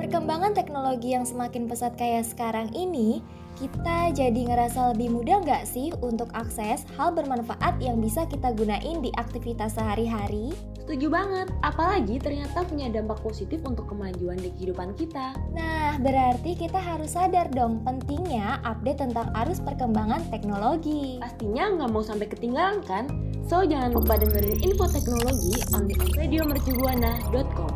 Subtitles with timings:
[0.00, 3.22] Perkembangan teknologi yang semakin pesat kayak sekarang ini,
[3.60, 9.04] kita jadi ngerasa lebih mudah nggak sih untuk akses hal bermanfaat yang bisa kita gunain
[9.04, 10.50] di aktivitas sehari-hari?
[10.90, 15.38] Setuju banget, apalagi ternyata punya dampak positif untuk kemajuan di kehidupan kita.
[15.54, 21.22] Nah, berarti kita harus sadar dong pentingnya update tentang arus perkembangan teknologi.
[21.22, 23.06] Pastinya nggak mau sampai ketinggalan kan?
[23.46, 27.70] So, jangan lupa dengerin info teknologi on the radiomercubuana.com.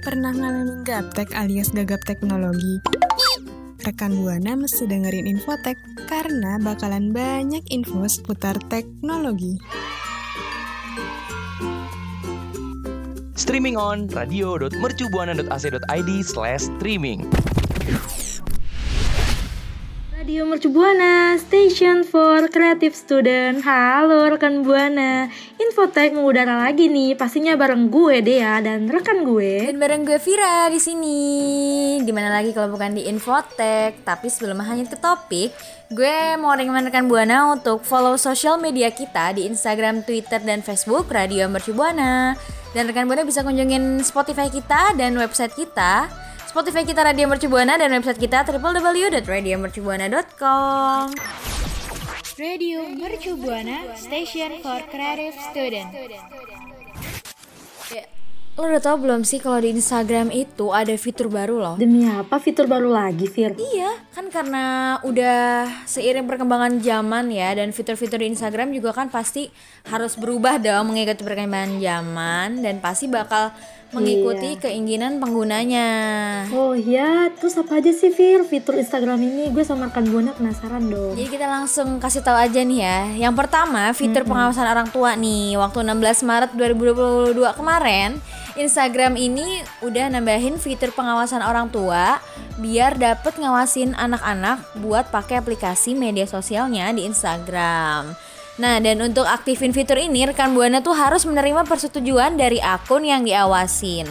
[0.00, 2.80] Pernah ngalamin gaptek alias gagap teknologi?
[3.84, 5.76] Rekan Buana mesti dengerin Infotek
[6.06, 9.58] karena bakalan banyak info seputar teknologi.
[13.34, 17.26] Streaming on radio.mercubuana.ac.id slash streaming.
[20.34, 23.62] Radio Mercu Buana, Station for Creative Student.
[23.62, 25.30] Halo rekan Buana,
[25.62, 29.70] Infotek mengudara lagi nih, pastinya bareng gue Dea dan rekan gue.
[29.70, 31.22] Dan bareng gue Vira di sini.
[32.02, 34.02] Di mana lagi kalau bukan di Infotek.
[34.02, 35.54] Tapi sebelum hanya ke topik,
[35.94, 41.14] gue mau rekomend rekan Buana untuk follow sosial media kita di Instagram, Twitter, dan Facebook
[41.14, 42.34] Radio Mercu Buana.
[42.74, 46.23] Dan rekan Buana bisa kunjungin Spotify kita dan website kita
[46.54, 51.10] Spotify kita Radio Mercu Buana dan website kita www.radiomercubuana.com.
[52.38, 55.90] Radio Mercu Buana, Station for Creative Student.
[57.90, 58.06] Ya,
[58.54, 61.74] lo udah tau belum sih kalau di Instagram itu ada fitur baru loh?
[61.74, 63.58] Demi apa fitur baru lagi, Fir?
[63.58, 69.50] Iya, kan karena udah seiring perkembangan zaman ya dan fitur-fitur di Instagram juga kan pasti
[69.90, 73.50] harus berubah dong mengikuti perkembangan zaman dan pasti bakal
[73.94, 74.60] mengikuti Iya.
[74.60, 75.88] keinginan penggunanya.
[76.50, 79.54] Oh iya, terus apa aja sih Fir fitur Instagram ini?
[79.54, 81.14] Gue sama rekan Buana penasaran dong.
[81.14, 82.98] Jadi kita langsung kasih tahu aja nih ya.
[83.30, 85.54] Yang pertama, fitur pengawasan orang tua nih.
[85.56, 88.18] Waktu 16 Maret 2022 kemarin,
[88.54, 92.18] Instagram ini udah nambahin fitur pengawasan orang tua
[92.54, 98.14] biar dapet ngawasin anak-anak buat pakai aplikasi media sosialnya di Instagram.
[98.54, 103.26] Nah, dan untuk aktifin fitur ini, rekan Buana tuh harus menerima persetujuan dari akun yang
[103.26, 104.06] diawasin.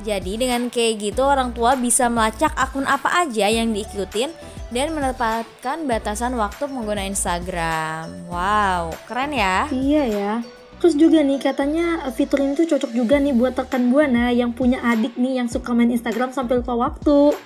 [0.00, 4.32] Jadi dengan kayak gitu orang tua bisa melacak akun apa aja yang diikutin
[4.72, 8.28] dan menetapkan batasan waktu pengguna Instagram.
[8.28, 9.68] Wow, keren ya.
[9.68, 10.32] Iya ya.
[10.80, 14.80] Terus juga nih katanya fitur ini tuh cocok juga nih buat rekan Buana yang punya
[14.80, 17.36] adik nih yang suka main Instagram sampai lupa waktu.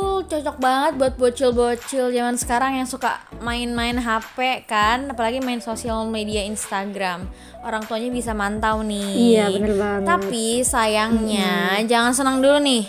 [0.00, 6.08] Betul, cocok banget buat bocil-bocil zaman sekarang yang suka main-main HP kan, apalagi main sosial
[6.08, 7.28] media Instagram.
[7.60, 9.36] Orang tuanya bisa mantau nih.
[9.36, 10.08] Iya, bener banget.
[10.08, 12.88] Tapi sayangnya jangan senang dulu nih.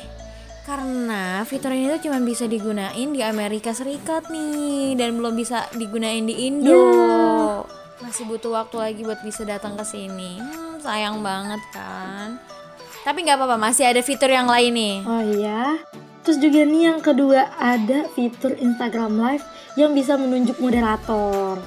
[0.63, 6.23] Karena fitur ini tuh cuma bisa digunain di Amerika Serikat nih dan belum bisa digunain
[6.23, 6.71] di Indo.
[6.71, 8.07] Iya.
[8.07, 10.39] Masih butuh waktu lagi buat bisa datang ke sini.
[10.39, 12.39] Hmm, sayang banget kan.
[13.03, 14.95] Tapi nggak apa-apa, masih ada fitur yang lain nih.
[15.03, 15.75] Oh iya.
[16.21, 21.57] Terus juga nih yang kedua ada fitur Instagram Live yang bisa menunjuk moderator.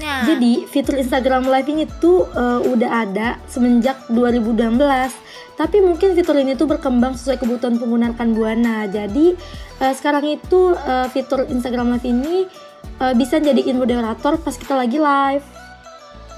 [0.00, 4.80] Nah, Jadi fitur Instagram Live ini tuh eh, udah ada semenjak 2016.
[5.52, 8.88] Tapi mungkin fitur ini tuh berkembang sesuai kebutuhan pengguna rekan Buana.
[8.88, 9.36] Jadi
[9.84, 12.48] eh, sekarang itu eh, fitur Instagram Live ini
[12.96, 15.44] eh, bisa jadiin moderator pas kita lagi live.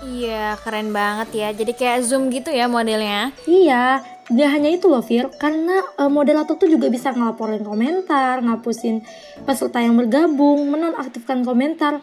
[0.05, 1.49] Iya, keren banget ya.
[1.55, 3.33] Jadi kayak Zoom gitu ya modelnya.
[3.49, 9.05] Iya, gak hanya itu loh Fir, karena eh, moderator tuh juga bisa ngelaporin komentar, ngapusin
[9.45, 12.01] peserta yang bergabung, menonaktifkan komentar,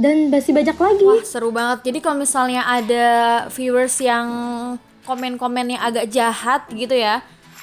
[0.00, 1.04] dan masih banyak lagi.
[1.04, 1.92] Wah, seru banget.
[1.92, 3.06] Jadi kalau misalnya ada
[3.52, 4.26] viewers yang
[5.04, 7.20] komen-komen yang agak jahat gitu ya,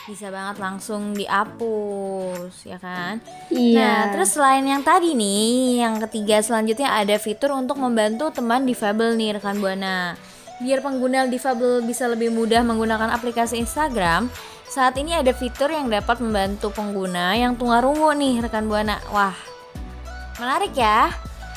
[0.09, 3.21] bisa banget langsung dihapus, ya kan?
[3.53, 3.77] Iya.
[3.77, 9.13] Nah, terus selain yang tadi nih, yang ketiga selanjutnya ada fitur untuk membantu teman difabel
[9.13, 10.17] nih rekan Buana.
[10.59, 14.27] Biar pengguna difabel bisa lebih mudah menggunakan aplikasi Instagram,
[14.67, 18.99] saat ini ada fitur yang dapat membantu pengguna yang tunarungu nih rekan Buana.
[19.09, 19.35] Wah,
[20.37, 21.09] menarik ya.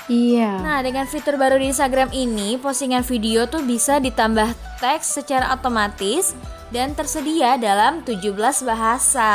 [0.06, 0.58] Iya.
[0.62, 4.50] Nah, dengan fitur baru di Instagram ini, postingan video tuh bisa ditambah
[4.82, 6.34] teks secara otomatis
[6.72, 8.32] dan tersedia dalam 17
[8.64, 9.30] bahasa.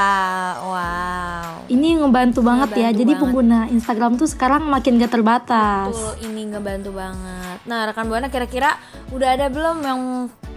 [0.65, 1.69] Wow.
[1.69, 2.89] Ini ngebantu banget ya.
[2.89, 3.21] Ngebantu Jadi banget.
[3.21, 5.93] pengguna Instagram tuh sekarang makin gak terbatas.
[5.93, 7.57] Betul, ini ngebantu banget.
[7.69, 8.73] Nah, rekan Buana kira-kira
[9.13, 10.01] udah ada belum yang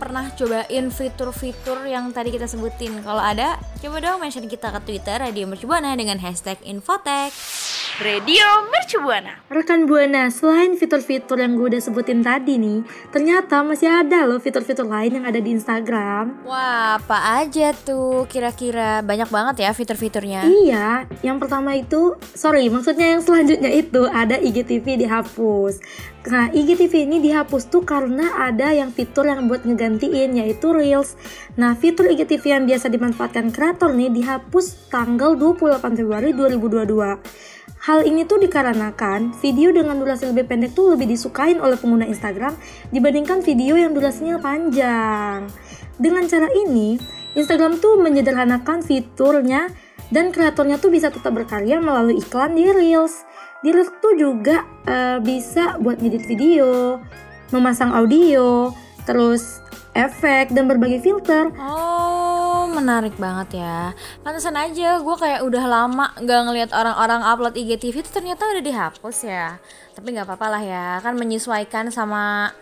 [0.01, 3.05] pernah cobain fitur-fitur yang tadi kita sebutin?
[3.05, 7.37] Kalau ada, coba dong mention kita ke Twitter Radio Mercu Buana dengan hashtag Infotek.
[8.01, 9.45] Radio Mercu Buana.
[9.53, 12.81] Rekan Buana, selain fitur-fitur yang gue udah sebutin tadi nih,
[13.13, 16.41] ternyata masih ada loh fitur-fitur lain yang ada di Instagram.
[16.49, 19.05] Wah, apa aja tuh kira-kira?
[19.05, 20.49] Banyak banget ya fitur-fiturnya.
[20.49, 25.85] Iya, yang pertama itu, sorry, maksudnya yang selanjutnya itu ada IGTV dihapus.
[26.33, 31.21] Nah, IGTV ini dihapus tuh karena ada yang fitur yang buat ngegantiin yaitu Reels.
[31.61, 37.60] Nah, fitur IGTV yang biasa dimanfaatkan kreator nih dihapus tanggal 28 Februari 2022.
[37.81, 42.53] Hal ini tuh dikarenakan video dengan durasi lebih pendek tuh lebih disukain oleh pengguna Instagram
[42.93, 45.49] dibandingkan video yang durasinya panjang.
[45.97, 47.01] Dengan cara ini,
[47.33, 49.73] Instagram tuh menyederhanakan fiturnya
[50.13, 53.25] dan kreatornya tuh bisa tetap berkarya melalui iklan di Reels.
[53.65, 57.01] Di Reels tuh juga uh, bisa buat ngedit video,
[57.49, 58.77] memasang audio,
[59.09, 59.65] terus
[59.97, 61.49] efek dan berbagai filter.
[61.57, 63.93] Oh, menarik banget ya.
[64.23, 69.19] Pantesan aja gue kayak udah lama gak ngeliat orang-orang upload IGTV itu ternyata udah dihapus
[69.27, 69.59] ya.
[69.95, 72.55] Tapi nggak apa-apa lah ya, kan menyesuaikan sama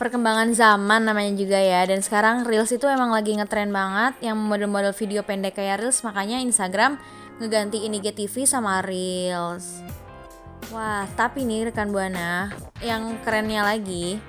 [0.00, 1.84] perkembangan zaman namanya juga ya.
[1.84, 6.40] Dan sekarang Reels itu emang lagi ngetren banget yang model-model video pendek kayak Reels, makanya
[6.40, 6.96] Instagram
[7.38, 9.84] ngegantiin IGTV sama Reels.
[10.70, 14.22] Wah, tapi nih rekan Buana, yang kerennya lagi,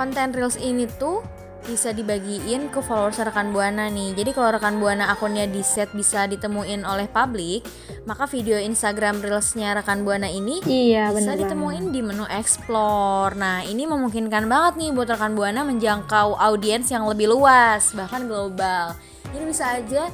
[0.00, 1.20] konten reels ini tuh
[1.70, 4.18] bisa dibagiin ke followers rekan buana nih.
[4.18, 7.62] Jadi kalau rekan buana akunnya di set bisa ditemuin oleh publik,
[8.10, 13.38] maka video Instagram reelsnya rekan buana ini iya, bisa ditemuin di menu explore.
[13.38, 18.98] Nah ini memungkinkan banget nih buat rekan buana menjangkau audiens yang lebih luas, bahkan global.
[19.30, 20.10] Jadi bisa aja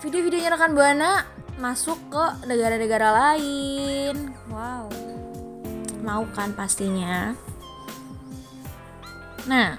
[0.00, 1.28] video-videonya rekan buana
[1.60, 4.32] masuk ke negara-negara lain.
[4.48, 4.88] Wow,
[6.00, 7.36] mau kan pastinya.
[9.46, 9.78] Nah,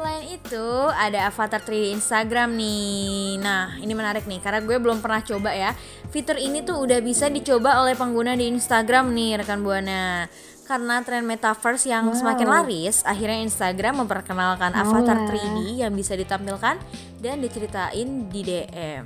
[0.00, 0.66] selain itu
[0.96, 3.36] ada avatar 3D Instagram nih.
[3.36, 5.76] Nah, ini menarik nih karena gue belum pernah coba ya.
[6.08, 10.24] Fitur ini tuh udah bisa dicoba oleh pengguna di Instagram nih rekan Buana.
[10.64, 12.16] Karena tren metaverse yang wow.
[12.16, 16.80] semakin laris, akhirnya Instagram memperkenalkan oh, avatar 3D yang bisa ditampilkan
[17.20, 19.04] dan diceritain di DM.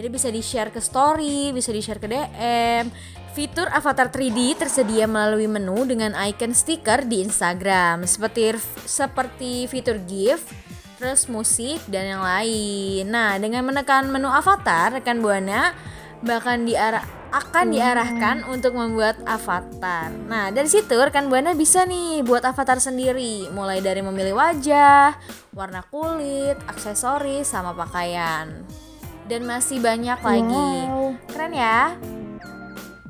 [0.00, 2.88] Jadi bisa di-share ke story, bisa di-share ke DM,
[3.34, 8.54] Fitur avatar 3D tersedia melalui menu dengan icon stiker di Instagram seperti
[8.86, 10.46] seperti fitur GIF,
[11.02, 13.10] terus musik dan yang lain.
[13.10, 15.74] Nah, dengan menekan menu avatar, rekan Buana
[16.22, 17.02] bahkan diarah
[17.34, 20.14] akan diarahkan untuk membuat avatar.
[20.14, 25.10] Nah, dari situ rekan Buana bisa nih buat avatar sendiri, mulai dari memilih wajah,
[25.50, 28.62] warna kulit, aksesoris, sama pakaian.
[29.26, 30.70] Dan masih banyak lagi.
[31.34, 31.98] Keren ya?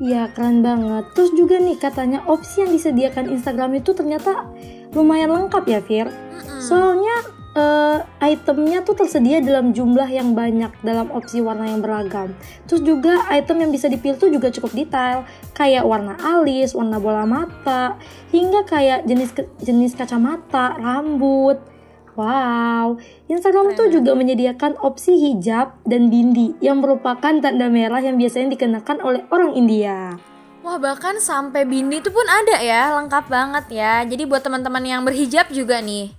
[0.03, 1.15] Iya keren banget.
[1.15, 4.51] Terus juga nih katanya opsi yang disediakan Instagram itu ternyata
[4.91, 6.11] lumayan lengkap ya Fir.
[6.59, 7.15] Soalnya
[7.55, 12.35] uh, itemnya tuh tersedia dalam jumlah yang banyak dalam opsi warna yang beragam.
[12.67, 15.23] Terus juga item yang bisa dipilih tuh juga cukup detail,
[15.55, 17.95] kayak warna alis, warna bola mata,
[18.35, 19.31] hingga kayak jenis
[19.63, 21.74] jenis kacamata, rambut.
[22.15, 28.55] Wow, Instagram tuh juga menyediakan opsi hijab dan bindi yang merupakan tanda merah yang biasanya
[28.55, 30.15] dikenakan oleh orang India.
[30.63, 34.07] Wah bahkan sampai bindi itu pun ada ya, lengkap banget ya.
[34.07, 36.15] Jadi buat teman-teman yang berhijab juga nih,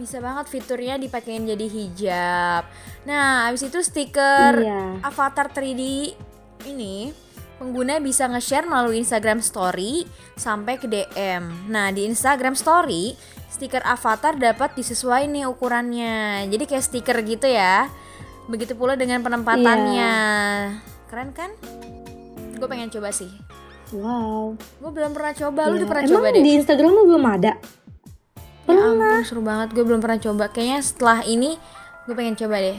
[0.00, 2.62] bisa banget fiturnya dipakein jadi hijab.
[3.06, 4.98] Nah, habis itu stiker iya.
[5.04, 5.82] avatar 3D
[6.72, 7.23] ini
[7.64, 10.04] pengguna bisa nge-share melalui Instagram Story
[10.36, 11.72] sampai ke DM.
[11.72, 13.16] Nah, di Instagram Story
[13.48, 16.44] stiker avatar dapat disesuaikan nih ukurannya.
[16.52, 17.88] Jadi kayak stiker gitu ya.
[18.52, 19.96] Begitu pula dengan penempatannya.
[19.96, 20.84] Yeah.
[21.08, 21.56] Keren kan?
[22.60, 23.32] Gue pengen coba sih.
[23.96, 24.60] Wow.
[24.84, 25.60] Gue belum pernah coba.
[25.64, 25.72] Yeah.
[25.72, 26.42] Lu udah pernah Emang coba deh?
[26.44, 27.52] di Instagram lu belum ada?
[28.64, 29.72] Ya ampun, seru banget.
[29.72, 30.44] Gue belum pernah coba.
[30.52, 31.56] Kayaknya setelah ini
[32.04, 32.76] gue pengen coba deh.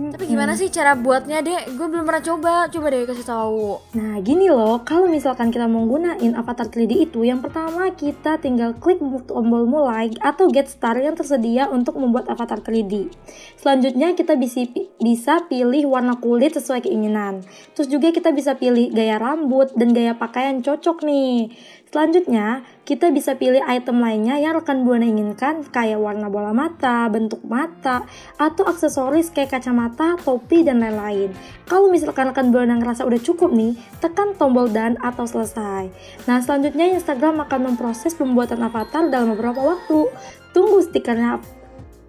[0.00, 1.76] Tapi gimana sih cara buatnya deh?
[1.76, 2.52] Gue belum pernah coba.
[2.72, 3.76] Coba deh kasih tahu.
[4.00, 8.72] Nah gini loh, kalau misalkan kita mau gunain avatar 3D itu, yang pertama kita tinggal
[8.80, 8.96] klik
[9.28, 13.12] tombol mulai atau get start yang tersedia untuk membuat avatar 3D.
[13.60, 17.44] Selanjutnya kita bisa pilih warna kulit sesuai keinginan.
[17.76, 21.52] Terus juga kita bisa pilih gaya rambut dan gaya pakaian cocok nih.
[21.90, 27.42] Selanjutnya, kita bisa pilih item lainnya yang rekan Buana inginkan kayak warna bola mata, bentuk
[27.42, 28.06] mata,
[28.38, 31.34] atau aksesoris kayak kacamata, topi, dan lain-lain.
[31.66, 35.90] Kalau misalkan rekan Buana ngerasa udah cukup nih, tekan tombol dan atau selesai.
[36.30, 40.14] Nah, selanjutnya Instagram akan memproses pembuatan avatar dalam beberapa waktu.
[40.54, 41.42] Tunggu stikernya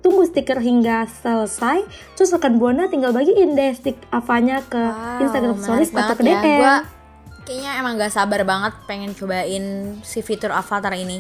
[0.02, 1.86] tunggu stiker hingga selesai
[2.18, 6.42] terus rekan buana tinggal bagiin deh stick avanya ke wow, Instagram Stories atau ke DM.
[6.42, 6.58] Ya.
[6.58, 7.01] Gua
[7.52, 11.20] kayaknya emang gak sabar banget pengen cobain si fitur avatar ini.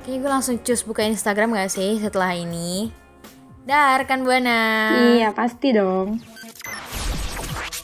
[0.00, 2.88] Kayaknya gue langsung cus buka Instagram gak sih setelah ini?
[3.68, 4.96] Dar kan Buana.
[5.12, 6.24] Iya pasti dong.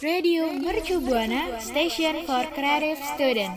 [0.00, 3.52] Radio Mercu Buana Station for Creative Student.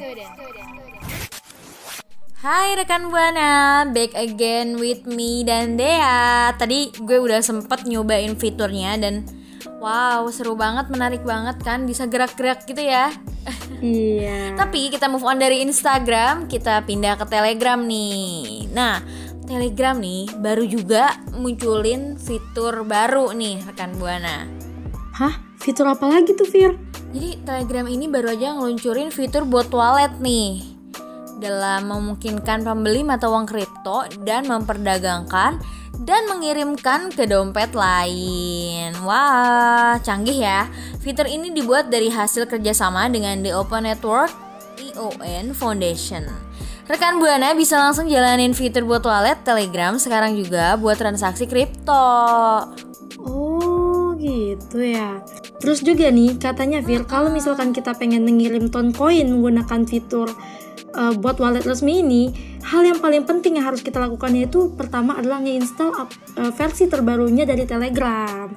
[2.43, 6.51] Hai rekan Buana, back again with me dan Dea.
[6.59, 9.23] Tadi gue udah sempet nyobain fiturnya dan
[9.79, 13.07] wow seru banget, menarik banget kan, bisa gerak-gerak gitu ya.
[13.81, 14.57] Iya.
[14.57, 18.69] Tapi kita move on dari Instagram, kita pindah ke Telegram nih.
[18.73, 19.01] Nah,
[19.47, 24.43] Telegram nih baru juga munculin fitur baru nih rekan Buana.
[25.17, 25.45] Hah?
[25.57, 26.77] Fitur apa lagi tuh, Fir?
[27.15, 30.77] Jadi Telegram ini baru aja ngeluncurin fitur buat wallet nih
[31.37, 35.61] dalam memungkinkan pembeli mata uang kripto dan memperdagangkan
[36.03, 38.93] dan mengirimkan ke dompet lain.
[39.01, 40.69] Wah, canggih ya.
[41.01, 44.29] Fitur ini dibuat dari hasil kerjasama dengan The Open Network
[44.77, 46.27] EON Foundation.
[46.87, 52.07] Rekan Buana bisa langsung jalanin fitur buat wallet Telegram sekarang juga buat transaksi kripto.
[53.19, 55.19] Oh, gitu ya.
[55.59, 60.31] Terus juga nih, katanya Fir, kalau misalkan kita pengen mengirim ton koin menggunakan fitur
[60.97, 62.33] uh, buat wallet resmi ini,
[62.65, 67.45] hal yang paling penting yang harus kita lakukan yaitu pertama adalah nge-install uh, versi terbarunya
[67.45, 68.49] dari Telegram.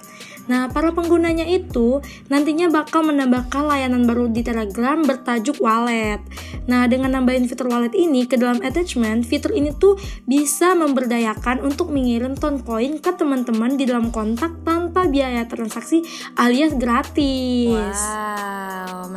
[0.51, 6.19] Nah, para penggunanya itu nantinya bakal menambahkan layanan baru di Telegram bertajuk wallet.
[6.67, 9.95] Nah, dengan nambahin fitur wallet ini ke dalam attachment, fitur ini tuh
[10.27, 16.03] bisa memberdayakan untuk mengirim ton koin ke teman-teman di dalam kontak tanpa biaya transaksi
[16.35, 17.95] alias gratis.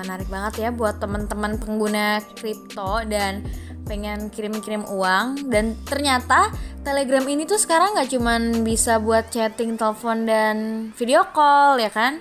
[0.03, 3.47] Menarik banget ya buat teman-teman pengguna kripto dan
[3.83, 6.51] pengen kirim-kirim uang dan ternyata
[6.83, 10.55] Telegram ini tuh sekarang nggak cuman bisa buat chatting, telepon dan
[10.99, 12.19] video call ya kan?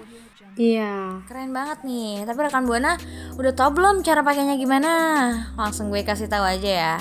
[0.54, 1.26] Iya.
[1.26, 2.22] Keren banget nih.
[2.22, 2.94] Tapi rekan Buana
[3.34, 4.92] udah tau belum cara pakainya gimana?
[5.58, 6.94] Langsung gue kasih tahu aja ya.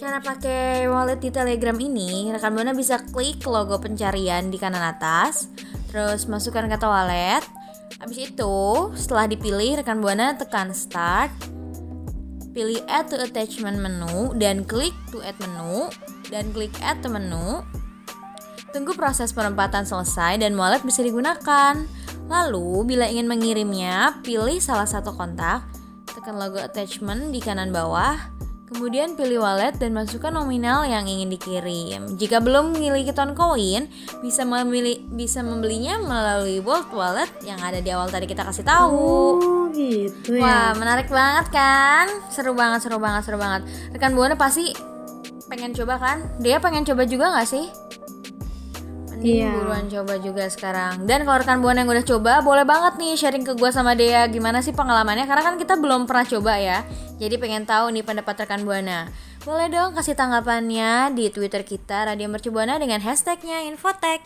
[0.00, 5.52] Cara pakai wallet di Telegram ini, rekan Buana bisa klik logo pencarian di kanan atas,
[5.92, 7.44] terus masukkan kata wallet.
[8.02, 8.56] Habis itu,
[8.98, 11.30] setelah dipilih, rekan Buana tekan start,
[12.54, 15.90] pilih add to attachment menu dan klik to add menu
[16.30, 17.60] dan klik add to menu.
[18.70, 21.78] Tunggu proses penempatan selesai dan wallet bisa digunakan.
[22.26, 25.62] Lalu, bila ingin mengirimnya, pilih salah satu kontak,
[26.10, 28.16] tekan logo attachment di kanan bawah,
[28.74, 32.18] kemudian pilih wallet dan masukkan nominal yang ingin dikirim.
[32.18, 33.86] Jika belum memiliki ton koin,
[34.18, 38.90] bisa memilih bisa membelinya melalui Bolt Wallet yang ada di awal tadi kita kasih tahu.
[38.90, 40.78] Oh, gitu Wah, ya.
[40.78, 42.10] menarik banget kan?
[42.34, 43.62] Seru banget, seru banget, seru banget.
[43.94, 44.74] Rekan Buana pasti
[45.46, 46.18] pengen coba kan?
[46.42, 47.70] Dia pengen coba juga nggak sih?
[49.24, 49.50] Iya.
[49.56, 51.08] buruan coba juga sekarang.
[51.08, 54.28] Dan kalau rekan Buana yang udah coba, boleh banget nih sharing ke gua sama Dea
[54.28, 56.84] gimana sih pengalamannya karena kan kita belum pernah coba ya.
[57.16, 59.08] Jadi pengen tahu nih pendapat rekan Buana.
[59.44, 64.24] Boleh dong kasih tanggapannya di Twitter kita Radio Mercu Buana dengan hashtagnya Infotek.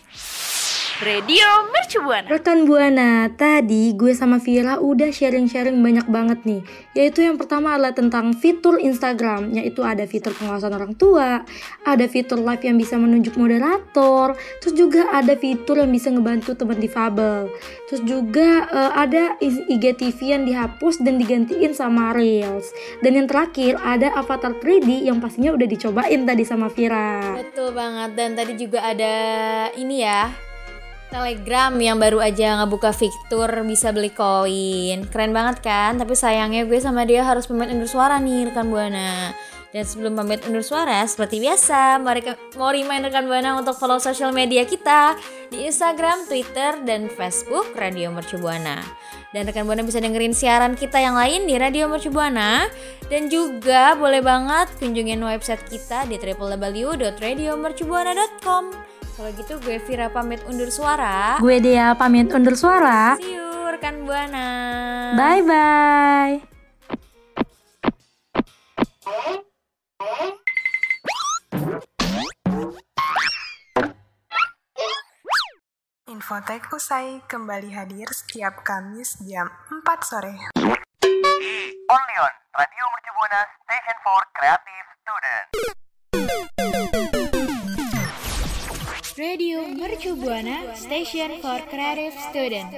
[0.99, 2.27] Radio Mercu Buana.
[2.27, 6.59] Rekan Buana, tadi gue sama Vira udah sharing-sharing banyak banget nih.
[6.91, 11.47] Yaitu yang pertama adalah tentang fitur Instagram, yaitu ada fitur pengawasan orang tua,
[11.87, 16.83] ada fitur live yang bisa menunjuk moderator, terus juga ada fitur yang bisa ngebantu teman
[16.83, 17.47] difabel.
[17.87, 19.39] Terus juga eh, ada
[19.71, 22.75] IGTV yang dihapus dan digantiin sama Reels.
[23.07, 27.39] Dan yang terakhir ada avatar 3D yang pastinya udah dicobain tadi sama Vira.
[27.39, 29.15] Betul banget dan tadi juga ada
[29.79, 30.48] ini ya
[31.09, 35.09] Telegram yang baru aja ngebuka fitur bisa beli koin.
[35.09, 35.97] Keren banget kan?
[35.97, 39.33] Tapi sayangnya gue sama dia harus pamit undur suara nih rekan Buana.
[39.73, 44.01] Dan sebelum pamit undur suara seperti biasa Mau, reka- mau remind rekan Buana untuk follow
[44.01, 45.13] sosial media kita
[45.53, 48.85] Di Instagram, Twitter, dan Facebook Radio Mercu Buana.
[49.33, 52.69] Dan rekan Buana bisa dengerin siaran kita yang lain di Radio Mercu Buana.
[53.09, 58.65] Dan juga boleh banget kunjungin website kita di www.radiomercubuana.com
[59.19, 61.43] kalau gitu gue Vira pamit undur suara.
[61.43, 63.19] Gue Dea pamit undur suara.
[63.19, 64.47] See you rekan Buana.
[65.19, 66.35] Bye bye.
[76.07, 79.51] Infotek usai kembali hadir setiap Kamis jam
[79.83, 80.35] 4 sore.
[90.17, 92.69] Buana Station for Creative Student.